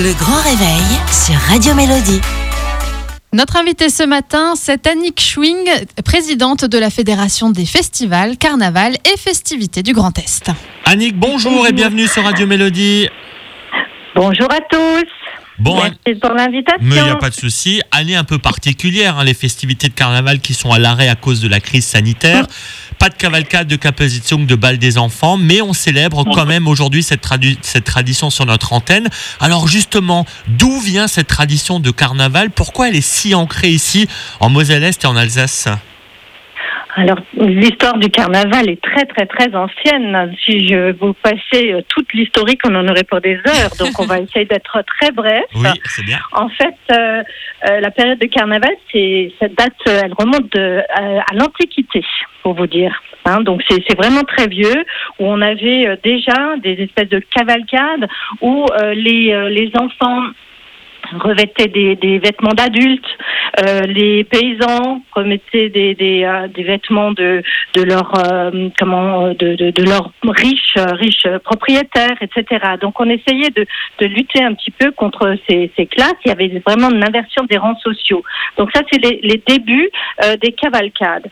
[0.00, 2.20] Le grand réveil sur Radio Mélodie.
[3.32, 5.68] Notre invitée ce matin, c'est Annick Schwing,
[6.04, 10.52] présidente de la Fédération des festivals, carnaval et festivités du Grand Est.
[10.84, 13.08] Annick, bonjour et bienvenue sur Radio Mélodie.
[14.14, 15.10] Bonjour à tous.
[15.58, 16.78] Bon, Merci pour l'invitation.
[16.82, 17.80] mais il n'y a pas de souci.
[17.90, 21.40] Année un peu particulière, hein, les festivités de carnaval qui sont à l'arrêt à cause
[21.40, 22.46] de la crise sanitaire.
[22.98, 27.02] Pas de cavalcade, de caposition, de bal des enfants, mais on célèbre quand même aujourd'hui
[27.02, 27.26] cette,
[27.62, 29.08] cette tradition sur notre antenne.
[29.40, 32.50] Alors justement, d'où vient cette tradition de carnaval?
[32.50, 34.08] Pourquoi elle est si ancrée ici,
[34.40, 35.68] en Moselle-Est et en Alsace?
[36.96, 40.34] Alors, l'histoire du carnaval est très, très, très ancienne.
[40.44, 43.70] Si je vous passais euh, toute l'historique, on en aurait pour des heures.
[43.78, 45.44] Donc, on va essayer d'être très bref.
[45.54, 46.18] Oui, c'est bien.
[46.32, 47.22] En fait, euh,
[47.68, 52.02] euh, la période de carnaval, c'est cette date, elle remonte de- à, à l'Antiquité,
[52.42, 53.00] pour vous dire.
[53.26, 54.84] Hein, donc c'est c'est vraiment très vieux,
[55.18, 58.08] où on avait déjà des espèces de cavalcades
[58.40, 60.22] où euh, les, les enfants
[61.18, 63.06] revêtaient des, vêtements d'adultes,
[63.64, 67.42] euh, les paysans remettaient des, des, euh, des vêtements de,
[67.74, 72.44] de leur euh, comment de, de, de leurs riches riches propriétaires, etc.
[72.80, 73.66] Donc on essayait de,
[74.00, 76.14] de lutter un petit peu contre ces, ces classes.
[76.24, 78.22] Il y avait vraiment une inversion des rangs sociaux.
[78.56, 79.90] Donc ça c'est les, les débuts
[80.24, 81.28] euh, des cavalcades.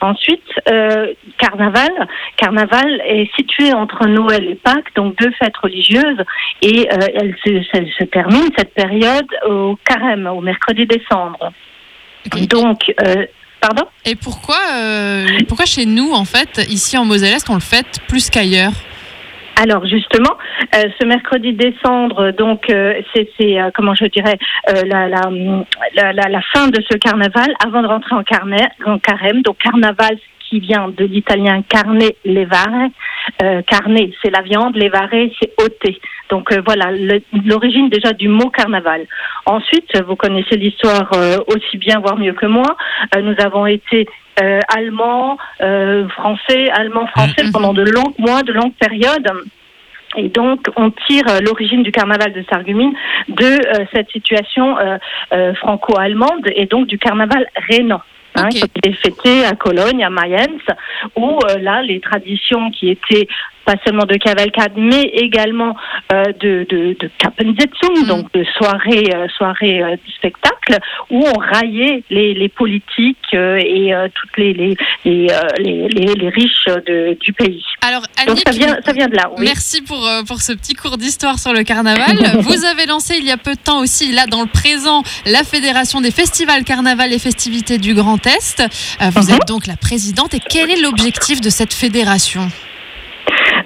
[0.00, 1.90] Ensuite, euh, carnaval.
[2.36, 6.22] Carnaval est situé entre Noël et Pâques, donc deux fêtes religieuses,
[6.62, 11.52] et euh, elle, se, elle se termine cette période au carême, au mercredi décembre.
[12.48, 13.26] Donc, euh,
[13.60, 13.84] pardon?
[14.04, 14.58] Et pourquoi,
[15.48, 18.72] pourquoi chez nous, en fait, ici en Moselle-Est, on le fête plus qu'ailleurs?
[19.58, 20.36] Alors justement,
[20.74, 25.22] euh, ce mercredi décembre, donc euh, c'est euh, comment je dirais euh, la, la,
[25.94, 29.40] la, la- fin de ce carnaval avant de rentrer en, carnet, en carême.
[29.42, 30.18] Donc carnaval
[30.48, 32.88] qui vient de l'italien carne levare.
[33.66, 35.98] Carne c'est la viande, levare c'est ôter.
[36.30, 36.90] Donc euh, voilà
[37.44, 39.06] l'origine déjà du mot carnaval.
[39.46, 42.76] Ensuite, vous connaissez l'histoire euh, aussi bien, voire mieux que moi.
[43.14, 44.06] Euh, nous avons été
[44.76, 45.38] allemands,
[46.10, 47.52] français, allemands, français Mhm.
[47.52, 49.30] pendant de longs mois, de longues périodes.
[50.16, 52.94] Et donc, on tire euh, l'origine du carnaval de Sarreguemines
[53.28, 58.00] de euh, cette situation euh, franco-allemande et donc du carnaval rhénan.
[58.38, 60.60] Hein, qui était fêté à Cologne, à Mayence,
[61.16, 63.26] où là, les traditions qui étaient
[63.66, 65.76] pas seulement de cavalcade, mais également
[66.12, 68.06] euh, de, de, de Kappensitzung, Mm.
[68.06, 70.78] donc de soirées, euh, soirées euh, de spectacle,
[71.10, 75.28] où on raillait les, les politiques et toutes les, les, les,
[75.58, 77.62] les, les- riches de, du pays.
[77.86, 79.44] Alors, Donc Annick, ça vient, ça vient de là, oui.
[79.44, 82.16] Merci pour, pour ce petit cours d'histoire sur le carnaval.
[82.40, 85.44] Vous avez lancé il y a peu de temps aussi, là dans le présent, la
[85.44, 88.62] Fédération des festivals, carnaval et festivités du Grand Est.
[89.00, 89.34] Vous Mhm.
[89.36, 90.34] êtes donc la présidente.
[90.34, 92.48] Et quel est l'objectif de cette fédération?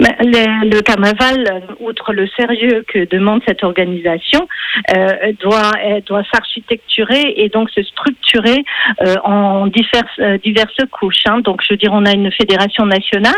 [0.00, 4.48] Le, le carnaval, euh, outre le sérieux que demande cette organisation,
[4.96, 5.72] euh, doit,
[6.06, 8.64] doit s'architecturer et donc se structurer
[9.02, 11.26] euh, en diverses, euh, diverses couches.
[11.26, 11.40] hein.
[11.40, 13.34] Donc, je veux dire, on a une fédération nationale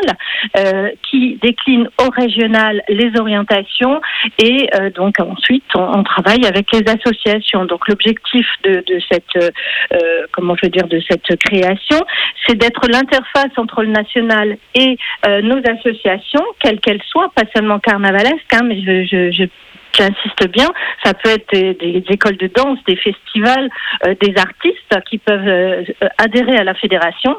[0.56, 4.00] euh, qui décline au régional les orientations
[4.38, 7.64] et euh, donc ensuite on, on travaille avec les associations.
[7.64, 9.52] Donc, l'objectif de, de cette,
[10.32, 11.98] comment je veux dire, de cette création,
[12.46, 14.96] c'est d'être l'interface entre le national et
[15.42, 19.48] nos associations, quelles qu'elles soient, pas seulement carnavalesques, hein, mais je, je, je-
[19.94, 20.68] J'insiste bien,
[21.04, 23.68] ça peut être des, des écoles de danse, des festivals,
[24.06, 25.84] euh, des artistes qui peuvent euh,
[26.16, 27.36] adhérer à la fédération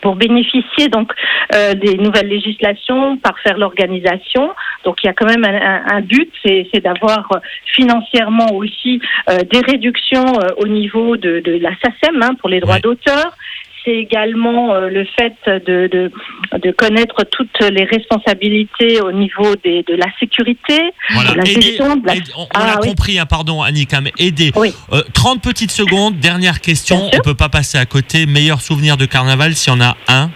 [0.00, 1.12] pour bénéficier donc
[1.54, 4.52] euh, des nouvelles législations, par faire l'organisation.
[4.84, 9.00] Donc il y a quand même un, un- un but, c'est d'avoir euh, financièrement aussi
[9.28, 10.24] euh, des réductions
[10.58, 12.80] au niveau de, de la SACEM hein, pour les droits Ouais.
[12.80, 13.36] d'auteur.
[13.86, 16.10] C'est également euh, le fait de, de,
[16.60, 20.76] de connaître toutes les responsabilités au niveau des, de la sécurité,
[21.14, 21.30] Voilà.
[21.30, 22.14] de la Aider- gestion, de la...
[22.36, 22.88] on on Ah, l'a oui.
[22.88, 24.50] compris, hein, pardon Annick, hein, mais aider.
[24.56, 24.72] Oui.
[24.92, 28.26] Euh, 30 petites secondes, dernière question, on peut pas passer à côté.
[28.26, 30.30] Meilleur souvenir de carnaval s'il y en a un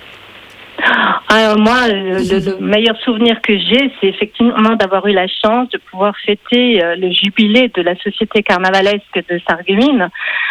[1.33, 5.69] Alors moi, euh, le, le meilleur souvenir que j'ai, c'est effectivement d'avoir eu la chance
[5.69, 10.09] de pouvoir fêter euh, le jubilé de la Société carnavalesque de Sarreguemines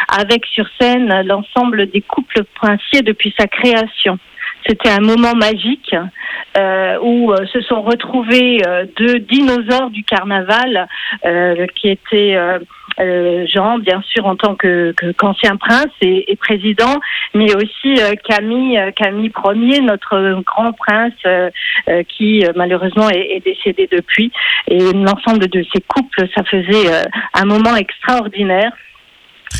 [0.07, 4.19] avec sur scène l'ensemble des couples princiers depuis sa création.
[4.67, 5.95] C'était un moment magique
[6.57, 10.87] euh, où euh, se sont retrouvés euh, deux dinosaures du carnaval
[11.25, 12.59] euh, qui étaient euh,
[12.99, 16.99] euh, Jean, bien sûr, en tant que qu'ancien prince et, et président,
[17.33, 17.95] mais aussi
[18.25, 21.13] Camille, Camille Ier, notre grand prince
[22.09, 24.33] qui malheureusement est, est décédé depuis.
[24.67, 26.89] Et l'ensemble de ces couples, ça faisait
[27.33, 28.73] un moment extraordinaire.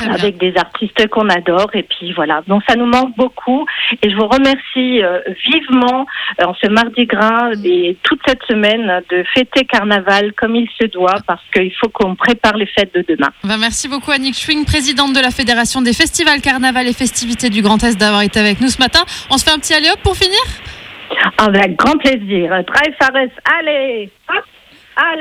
[0.01, 1.69] Avec des artistes qu'on adore.
[1.73, 2.41] Et puis voilà.
[2.47, 3.65] Donc ça nous manque beaucoup.
[4.01, 6.05] Et je vous remercie euh, vivement
[6.39, 10.87] euh, en ce mardi gras et toute cette semaine de fêter carnaval comme il se
[10.87, 13.29] doit parce qu'il faut qu'on prépare les fêtes de demain.
[13.43, 17.61] Ben, merci beaucoup Annick Schwing, présidente de la Fédération des festivals, carnaval et festivités du
[17.61, 19.01] Grand Est d'avoir été avec nous ce matin.
[19.29, 20.39] On se fait un petit allez hop pour finir?
[21.37, 22.51] Avec grand plaisir.
[22.67, 24.45] Très Fares, allez hop